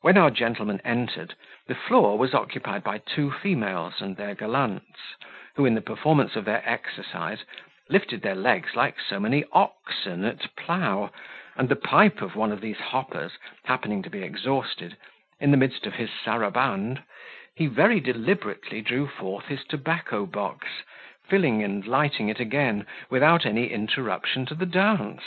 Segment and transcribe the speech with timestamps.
[0.00, 1.34] When our gentlemen entered,
[1.66, 4.98] the floor was occupied by two females and their gallants,
[5.56, 7.44] who, in the performance of their exercise,
[7.90, 11.10] lifted their legs like so many oxen at plough
[11.54, 13.32] and the pipe of one of those hoppers
[13.66, 14.96] happening to be exhausted,
[15.38, 17.02] in the midst of his saraband,
[17.54, 20.68] he very deliberately drew forth his tobacco box,
[21.28, 25.24] filling and lighting it again, without any interruption to the dance.